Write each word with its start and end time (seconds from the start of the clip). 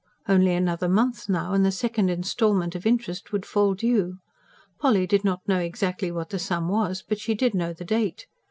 Only 0.27 0.55
another 0.55 0.89
month 0.89 1.29
now, 1.29 1.53
and 1.53 1.63
the 1.63 1.71
second 1.71 2.09
instalment 2.09 2.73
of 2.73 2.87
interest 2.87 3.31
would 3.31 3.45
fall 3.45 3.75
due. 3.75 4.17
Polly 4.79 5.05
did 5.05 5.23
not 5.23 5.47
know 5.47 5.59
exactly 5.59 6.11
what 6.11 6.31
the 6.31 6.39
sum 6.39 6.69
was; 6.69 7.03
but 7.07 7.19
she 7.19 7.35
did 7.35 7.53
know 7.53 7.71
the 7.71 7.85
date. 7.85 8.25